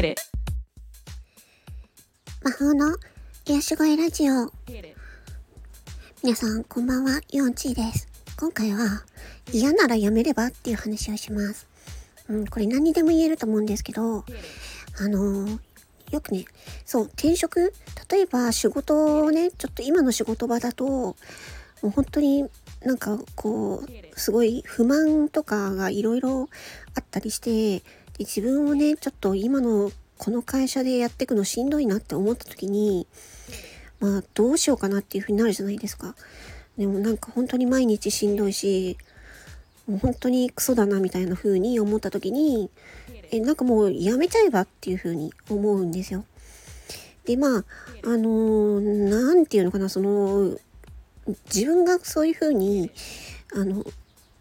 [0.00, 0.04] 魔
[2.52, 2.94] 法の
[3.46, 4.52] 癒し声ラジオ。
[6.22, 8.06] 皆さん、こんばんは、ヨンチーです。
[8.38, 9.02] 今回は、
[9.52, 11.66] 嫌ならやめればっていう話をします。
[12.28, 14.22] うん、これ何にでも言えると思うんですけど、あ
[15.08, 15.58] のー、
[16.12, 16.44] よくね、
[16.84, 17.72] そう、転職？
[18.08, 21.16] 例えば仕事をね、ちょっと今の仕事場だと、も
[21.82, 22.48] う本当に
[22.84, 26.48] なんかこう、すごい不満とかがいろいろ
[26.94, 27.84] あったりして、で
[28.18, 33.06] 自分をね、ちょっと今のこの会社でやっていくのしんどいなって思った時に、
[34.00, 36.14] まあどうしようかなっていう風になるじゃないですか。
[36.76, 38.96] でもなんか本当に毎日しんどいし、
[40.02, 42.70] 本当にクソだなみたいな風に思った時に、
[43.30, 46.24] え、なんかもうやめちゃえばっていう風に思うんですよ。
[47.24, 47.64] で、まあ、
[48.04, 50.58] あのー、なんていうのかな、その、
[51.52, 52.90] 自分がそういう風に、
[53.54, 53.84] あの、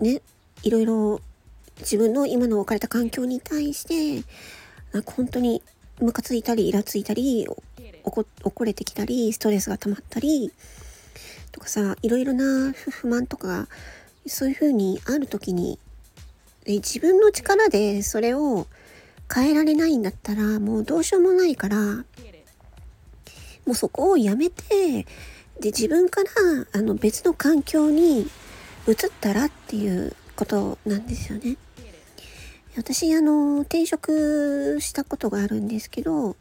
[0.00, 0.22] ね、
[0.62, 1.20] いろいろ
[1.80, 4.26] 自分の今の置かれた環境に対して、
[4.92, 5.62] なんか本当に
[6.00, 7.46] ムカついたりイラついたり
[8.04, 10.52] 怒れてきたりストレスが溜まったり
[11.52, 13.66] とかさいろいろな不満とか
[14.26, 15.78] そういう風にある時に
[16.66, 18.66] 自分の力でそれを
[19.32, 22.04] 変えられないんだったらもうどうしようもないからも
[23.68, 25.04] うそこをやめて
[25.60, 26.28] で自分から
[26.72, 28.20] あの別の環境に
[28.86, 31.56] 移ったらっていうことなんですよね。
[32.78, 36.36] 私、あの、転職したことがあるんですけど、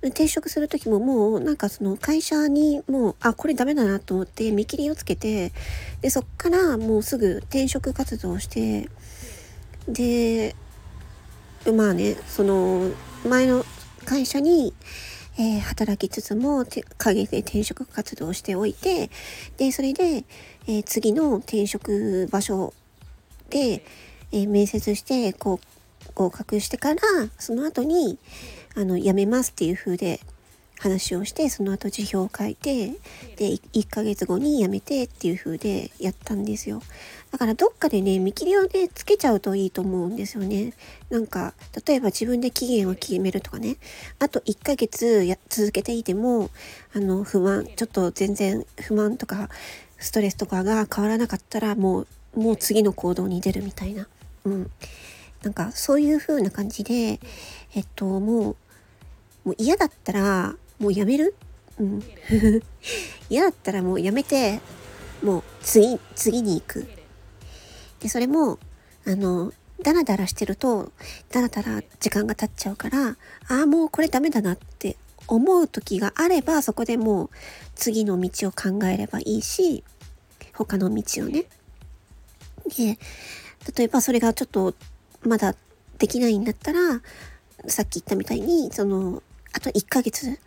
[0.00, 5.52] 転職する時ももうなんかその会社にもうあこれダメだなと思って見切りをつけて
[6.00, 8.88] でそっからもうすぐ転職活動をして
[9.86, 10.56] で
[11.72, 12.90] まあねその
[13.24, 13.64] 前の
[14.04, 14.74] 会社に、
[15.38, 16.64] えー、働きつつも
[16.98, 19.08] 陰で転職活動をしておいて
[19.56, 20.24] でそれで、
[20.66, 22.74] えー、次の転職場所
[23.52, 23.84] で、
[24.32, 25.66] え、面接してこう
[26.14, 27.00] 合格してから
[27.38, 28.18] その後に
[28.74, 30.20] あの辞めますっていう風で
[30.82, 32.88] 話をしてその後辞表を書いて
[33.36, 36.82] で1ヶ月後に辞めてっていう風でやったんですよ。
[37.30, 40.72] だからどっかでね見切りをねつけちゃうといいと思うんですよね。
[41.08, 41.54] なんか
[41.86, 43.76] 例えば自分で期限を決めるとかね。
[44.18, 46.50] あと1ヶ月や続けていても
[46.94, 49.50] あの不満ちょっと全然不満とか
[49.98, 54.08] ストレスとかが変わらなかったらもうもう次の行動に出るみたいな。
[54.44, 54.70] うん
[55.42, 57.18] なんかそういう風な感じで、
[57.74, 58.50] えっと、も
[59.44, 61.34] う、もう嫌だったら、もうやめる？
[61.80, 62.02] うん。
[63.28, 64.60] 嫌だったらもうやめて、
[65.20, 66.86] もう次、次に行く。
[67.98, 68.60] で、それも、
[69.04, 70.92] あの、ダラダラしてると、
[71.30, 73.16] ダラダラ時間が経っちゃうから、
[73.48, 77.30] ああ、もうこれダメだなって思う時があれば、そこでもう
[77.74, 79.82] 次の道を考えればいいし、
[80.52, 81.46] 他の道をね。
[82.76, 82.96] で、
[83.76, 84.74] 例えばそれがちょっと
[85.24, 85.54] まだ
[85.98, 87.00] できないんだったら、
[87.68, 90.38] さっき言ったみたいに、その、あと1ヶ月、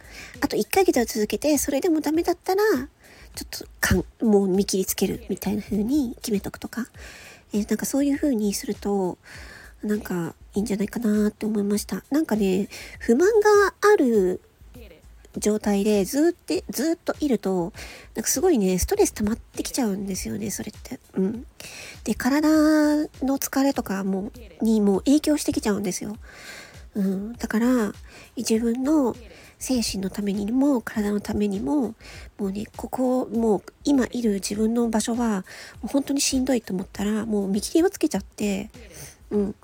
[0.41, 2.61] あと1ヶ月は続けて、それでもダメだったら、
[3.35, 6.87] ちょっとかん、もう見切りつけるみたいな風に決めとくとか、
[7.53, 9.17] えー、なんかそういう風にすると、
[9.83, 12.03] なんかいいんじゃないかなって思いました。
[12.09, 12.67] なんかね、
[12.99, 14.41] 不満がある
[15.37, 17.73] 状態でずっと、ずっといると、
[18.15, 20.99] なんかすごいね、ストレス溜まってきちゃうんですよね、それって。
[21.13, 21.45] うん。
[22.03, 24.31] で、体の疲れとかも、
[24.61, 26.17] にも影響してきちゃうんですよ。
[26.95, 27.33] うん。
[27.33, 27.93] だから、
[28.37, 29.15] 自分の
[29.59, 31.95] 精神のためにも、体のためにも、
[32.37, 35.45] もうね、ここ、もう今いる自分の場所は、
[35.81, 38.69] もう本当にしんどいと思ったら、もう見切りをつけちゃって、
[39.29, 39.55] うん。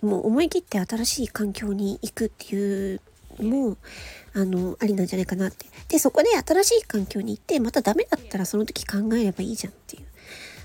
[0.00, 3.00] でも思い切って新しい環境に行くっていう
[3.42, 3.76] も、
[4.34, 5.66] あの、ありなんじゃないかなって。
[5.88, 10.00] で、そこで新しい環境に行って、またダメだったらその時考えればいいじゃんってい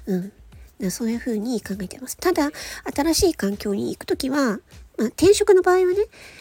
[0.07, 0.31] う。
[0.81, 0.91] うん。
[0.91, 2.17] そういう風に考えてます。
[2.17, 2.51] ただ、
[2.93, 4.59] 新しい環境に行く時は、
[4.97, 5.95] まあ、転職の場合はね、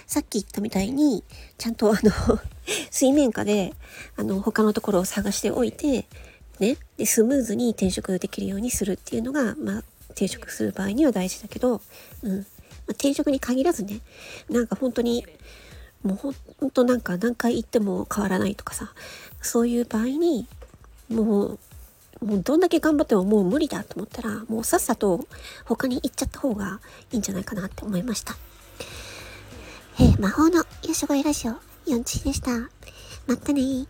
[0.06, 1.24] さっき言ったみたいに、
[1.58, 2.40] ちゃんとあの
[2.90, 3.74] 水面下で、
[4.16, 6.06] あの、他のところを探しておいて、
[6.58, 11.80] ね、で、スムーズに転職できるようにするっていうのが、まあ、転職する場合には大事だけど、
[12.22, 12.36] うん。
[12.38, 12.44] まあ、
[12.90, 14.00] 転職に限らずね、
[14.50, 15.24] なんか本当に、
[16.02, 18.92] もうほんとなんか何回行っても変わらないとかさ、
[19.40, 20.46] そういう場合に、
[21.08, 21.58] もう、
[22.24, 25.26] もうどんだけ頑張ってももう無理だと思ったら、もうさっさと
[25.64, 26.80] 他に行っちゃった方が
[27.12, 28.36] いいんじゃないかなって思いました。
[30.00, 30.64] え、魔法のよ
[30.94, 31.52] しごいラジオ、
[31.86, 32.52] 4チでした。
[33.26, 33.86] またね